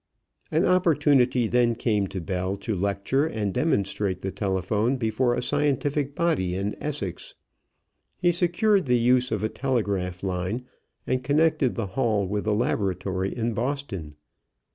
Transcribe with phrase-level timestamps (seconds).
[0.49, 6.15] An opportunity then came to Bell to lecture and demonstrate the telephone before a scientific
[6.15, 7.35] body in Essex.
[8.17, 10.65] He secured the use of a telegraph line
[11.05, 14.15] and connected the hall with the laboratory in Boston.